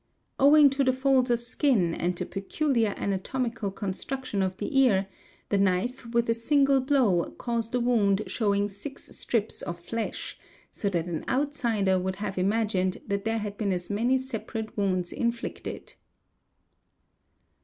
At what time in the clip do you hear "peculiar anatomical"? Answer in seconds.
2.25-3.69